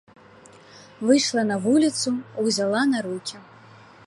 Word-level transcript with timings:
Выйшла 1.09 1.43
на 1.51 1.59
вуліцу, 1.67 2.09
узяла 2.45 2.81
на 2.97 3.05
рукі. 3.11 3.37